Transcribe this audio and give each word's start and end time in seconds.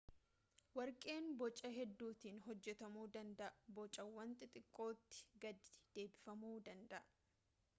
warqeen 0.77 1.25
boca 1.41 1.69
hedduutiin 1.73 2.39
hojjetamu 2.45 3.03
danda'a 3.17 3.49
bocawwan 3.79 4.33
xixiqqootti 4.39 5.21
gadi 5.45 5.69
deebifamuu 5.99 6.57
danda'a 6.71 7.07